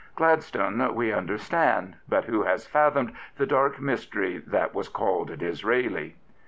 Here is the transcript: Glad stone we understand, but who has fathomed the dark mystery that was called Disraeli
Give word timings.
Glad 0.15 0.41
stone 0.41 0.95
we 0.95 1.13
understand, 1.13 1.95
but 2.09 2.25
who 2.25 2.41
has 2.41 2.65
fathomed 2.65 3.13
the 3.37 3.45
dark 3.45 3.79
mystery 3.79 4.39
that 4.47 4.73
was 4.73 4.89
called 4.89 5.37
Disraeli 5.37 6.15